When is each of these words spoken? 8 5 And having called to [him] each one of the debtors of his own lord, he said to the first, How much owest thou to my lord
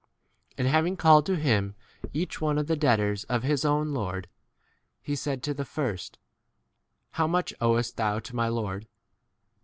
8 0.53 0.57
5 0.57 0.57
And 0.57 0.67
having 0.69 0.97
called 0.97 1.25
to 1.27 1.35
[him] 1.35 1.75
each 2.11 2.41
one 2.41 2.57
of 2.57 2.65
the 2.65 2.75
debtors 2.75 3.23
of 3.25 3.43
his 3.43 3.63
own 3.63 3.93
lord, 3.93 4.27
he 4.99 5.15
said 5.15 5.43
to 5.43 5.53
the 5.53 5.63
first, 5.63 6.17
How 7.11 7.27
much 7.27 7.53
owest 7.61 7.97
thou 7.97 8.17
to 8.17 8.35
my 8.35 8.47
lord 8.47 8.87